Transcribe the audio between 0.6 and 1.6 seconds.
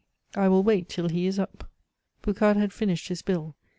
wait till he is